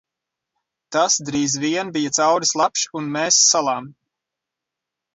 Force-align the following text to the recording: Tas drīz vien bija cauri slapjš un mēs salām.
Tas 0.95 1.17
drīz 1.27 1.53
vien 1.65 1.93
bija 1.99 2.15
cauri 2.21 2.51
slapjš 2.55 2.89
un 3.03 3.15
mēs 3.19 3.41
salām. 3.55 3.95